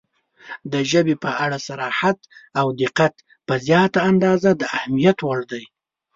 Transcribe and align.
•د 0.71 0.73
ژبې 0.91 1.15
په 1.23 1.29
اړه 1.43 1.57
صراحت 1.67 2.17
او 2.59 2.67
دقت 2.81 3.13
په 3.47 3.53
زیاته 3.67 3.99
اندازه 4.11 4.49
د 4.55 4.63
اهمیت 4.77 5.17
وړ 5.23 5.39
دی. 5.51 5.63